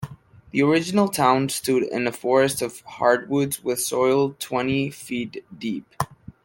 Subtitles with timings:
[0.49, 5.93] The original town stood in a forest of hardwoods with soil twenty feet deep.